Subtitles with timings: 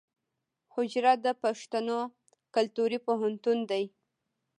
[0.73, 1.99] حجره د پښتنو
[2.55, 3.83] کلتوري پوهنتون دی.